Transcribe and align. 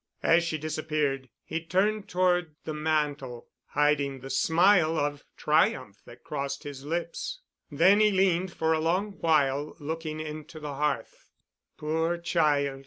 As 0.23 0.43
she 0.43 0.57
disappeared 0.57 1.29
he 1.43 1.63
turned 1.63 2.09
toward 2.09 2.55
the 2.65 2.73
mantel, 2.73 3.49
hiding 3.67 4.21
the 4.21 4.31
smile 4.31 4.97
of 4.97 5.23
triumph 5.37 5.97
that 6.05 6.23
crossed 6.23 6.63
his 6.63 6.83
lips. 6.83 7.41
Then 7.69 7.99
he 7.99 8.09
leaned 8.09 8.51
for 8.51 8.73
a 8.73 8.79
long 8.79 9.11
while 9.21 9.75
looking 9.79 10.19
into 10.19 10.59
the 10.59 10.73
hearth. 10.73 11.29
"Poor 11.77 12.17
child!" 12.17 12.79